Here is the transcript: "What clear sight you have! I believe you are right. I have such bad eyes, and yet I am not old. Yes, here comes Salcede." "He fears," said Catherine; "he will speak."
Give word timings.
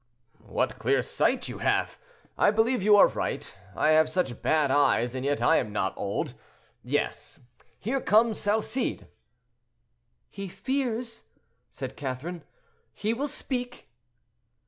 "What 0.47 0.79
clear 0.79 1.03
sight 1.03 1.47
you 1.47 1.59
have! 1.59 1.95
I 2.35 2.49
believe 2.49 2.81
you 2.81 2.95
are 2.95 3.05
right. 3.05 3.55
I 3.75 3.89
have 3.89 4.09
such 4.09 4.41
bad 4.41 4.71
eyes, 4.71 5.13
and 5.13 5.23
yet 5.23 5.43
I 5.43 5.57
am 5.57 5.71
not 5.71 5.93
old. 5.95 6.33
Yes, 6.81 7.39
here 7.77 8.01
comes 8.01 8.39
Salcede." 8.39 9.05
"He 10.27 10.47
fears," 10.47 11.25
said 11.69 11.95
Catherine; 11.95 12.43
"he 12.95 13.13
will 13.13 13.27
speak." 13.27 13.91